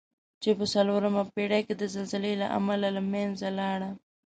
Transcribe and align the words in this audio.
چې 0.41 0.49
په 0.59 0.65
څلورمه 0.73 1.23
پېړۍ 1.33 1.61
کې 1.67 1.73
د 1.77 1.83
زلزلې 1.93 2.33
له 2.41 2.47
امله 2.57 2.87
له 2.95 3.01
منځه 3.13 3.47
لاړه. 3.59 3.89